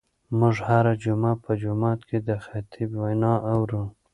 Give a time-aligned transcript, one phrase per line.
[0.39, 3.83] موږ هره جمعه په جومات کې د خطیب وینا اورو.